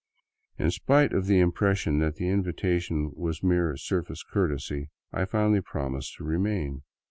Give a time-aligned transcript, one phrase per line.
[0.57, 6.17] In spite of the; impression that the invitation was mere surface courtesy, I finally prornised
[6.17, 6.81] to remain.